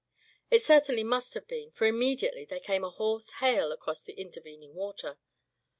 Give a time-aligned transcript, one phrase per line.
[0.49, 4.73] It certainly must have been, for immediately there came a hoarse hail across the intervening
[4.73, 5.19] water.